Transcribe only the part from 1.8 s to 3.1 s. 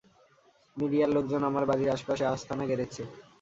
আশপাশে আস্তানা গেড়েছে।